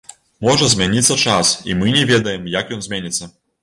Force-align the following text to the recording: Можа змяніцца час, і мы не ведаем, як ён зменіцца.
Можа 0.47 0.69
змяніцца 0.71 1.19
час, 1.27 1.53
і 1.71 1.79
мы 1.85 1.97
не 2.01 2.09
ведаем, 2.15 2.53
як 2.59 2.67
ён 2.77 2.81
зменіцца. 2.91 3.35